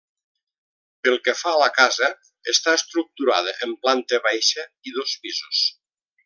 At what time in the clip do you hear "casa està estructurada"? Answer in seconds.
1.75-3.55